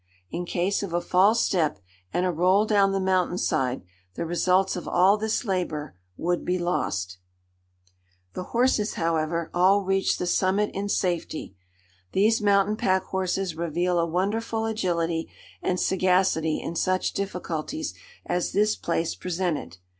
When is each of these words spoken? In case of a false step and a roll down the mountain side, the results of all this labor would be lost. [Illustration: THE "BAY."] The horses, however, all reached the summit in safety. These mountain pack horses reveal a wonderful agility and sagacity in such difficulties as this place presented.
In 0.31 0.47
case 0.47 0.81
of 0.81 0.93
a 0.93 0.99
false 0.99 1.41
step 1.45 1.77
and 2.11 2.25
a 2.25 2.31
roll 2.31 2.65
down 2.65 2.91
the 2.91 2.99
mountain 2.99 3.37
side, 3.37 3.83
the 4.15 4.25
results 4.25 4.75
of 4.75 4.87
all 4.87 5.15
this 5.15 5.45
labor 5.45 5.95
would 6.17 6.43
be 6.43 6.57
lost. 6.57 7.19
[Illustration: 8.33 8.33
THE 8.33 8.41
"BAY."] 8.41 8.41
The 8.41 8.49
horses, 8.49 8.93
however, 8.95 9.51
all 9.53 9.81
reached 9.83 10.17
the 10.17 10.25
summit 10.25 10.71
in 10.73 10.89
safety. 10.89 11.55
These 12.13 12.41
mountain 12.41 12.77
pack 12.77 13.03
horses 13.03 13.55
reveal 13.55 13.99
a 13.99 14.07
wonderful 14.07 14.65
agility 14.65 15.29
and 15.61 15.79
sagacity 15.79 16.59
in 16.59 16.75
such 16.75 17.13
difficulties 17.13 17.93
as 18.25 18.53
this 18.53 18.75
place 18.75 19.13
presented. 19.13 19.77